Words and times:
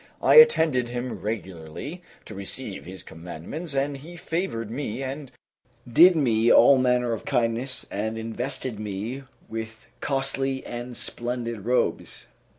I 0.23 0.33
attended 0.37 0.89
him 0.89 1.19
regularly, 1.21 2.01
to 2.25 2.33
receive 2.33 2.85
his 2.85 3.03
commandments, 3.03 3.75
and 3.75 3.97
he 3.97 4.15
favored 4.15 4.71
me 4.71 5.03
and 5.03 5.29
did 5.87 6.15
me 6.15 6.51
all 6.51 6.79
manner 6.79 7.13
of 7.13 7.23
kindness 7.23 7.85
and 7.91 8.17
invested 8.17 8.79
me 8.79 9.25
with 9.47 9.85
costly 9.99 10.65
and 10.65 10.97
splendid 10.97 11.65
robes. 11.65 12.25